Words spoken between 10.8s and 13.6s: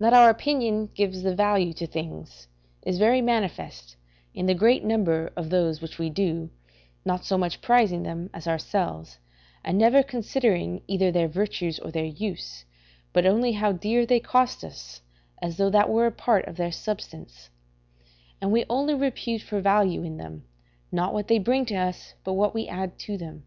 either their virtues or their use, but only